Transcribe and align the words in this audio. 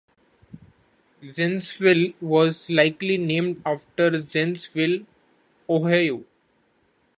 Zanesville 1.31 2.15
was 2.19 2.71
likely 2.71 3.19
named 3.19 3.61
after 3.63 4.25
Zanesville, 4.25 5.05
Ohio. 5.69 6.25